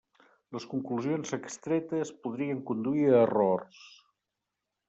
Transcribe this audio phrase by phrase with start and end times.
[0.55, 3.87] Les conclusions extretes podrien conduir a errors.